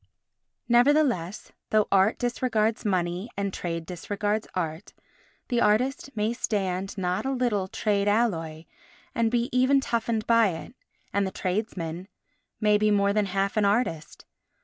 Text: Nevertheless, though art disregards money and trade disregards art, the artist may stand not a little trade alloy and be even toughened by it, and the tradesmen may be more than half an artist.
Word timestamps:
Nevertheless, 0.67 1.51
though 1.69 1.87
art 1.91 2.17
disregards 2.17 2.83
money 2.83 3.29
and 3.37 3.53
trade 3.53 3.85
disregards 3.85 4.47
art, 4.55 4.93
the 5.49 5.61
artist 5.61 6.09
may 6.17 6.33
stand 6.33 6.97
not 6.97 7.23
a 7.23 7.31
little 7.31 7.67
trade 7.67 8.07
alloy 8.07 8.65
and 9.13 9.29
be 9.29 9.47
even 9.55 9.79
toughened 9.79 10.25
by 10.25 10.47
it, 10.53 10.73
and 11.13 11.27
the 11.27 11.31
tradesmen 11.31 12.07
may 12.59 12.79
be 12.79 12.89
more 12.89 13.13
than 13.13 13.27
half 13.27 13.57
an 13.57 13.65
artist. 13.65 14.25